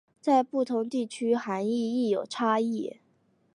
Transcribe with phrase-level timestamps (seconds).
[0.19, 1.69] 在不同地区涵义
[2.05, 2.95] 亦有差异。